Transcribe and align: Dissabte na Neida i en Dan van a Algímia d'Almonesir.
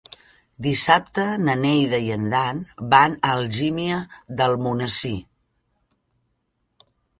Dissabte 0.67 1.25
na 1.49 1.53
Neida 1.65 1.99
i 2.05 2.09
en 2.15 2.25
Dan 2.31 2.63
van 2.95 3.19
a 3.29 3.35
Algímia 3.43 4.01
d'Almonesir. 4.41 5.15